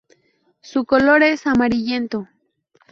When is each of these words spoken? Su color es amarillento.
Su 0.61 0.85
color 0.85 1.21
es 1.21 1.45
amarillento. 1.45 2.27